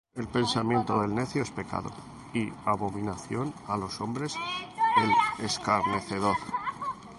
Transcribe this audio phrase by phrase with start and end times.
[0.15, 1.91] El pensamiento del necio es pecado:
[2.33, 4.35] Y abominación á los hombres
[4.99, 6.37] el escarnecedor.